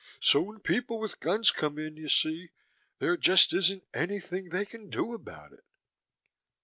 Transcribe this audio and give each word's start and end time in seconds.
So 0.19 0.41
when 0.41 0.61
people 0.61 0.99
with 0.99 1.19
guns 1.19 1.51
come 1.51 1.77
in, 1.77 1.95
you 1.95 2.09
see, 2.09 2.49
there 2.97 3.15
just 3.15 3.53
isn't 3.53 3.83
anything 3.93 4.49
they 4.49 4.65
can 4.65 4.89
do 4.89 5.13
about 5.13 5.53
it. 5.53 5.63